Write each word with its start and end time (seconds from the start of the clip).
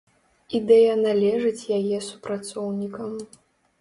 Ідэя 0.59 0.95
належыць 1.01 1.69
яе 1.79 1.97
супрацоўнікам. 2.09 3.11